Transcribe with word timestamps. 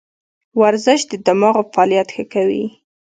ورزش 0.61 1.01
د 1.11 1.13
دماغو 1.25 1.63
فعالیت 1.73 2.07
ښه 2.15 2.23
کوي. 2.33 2.65